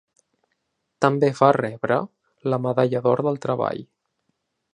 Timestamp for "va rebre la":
1.41-2.59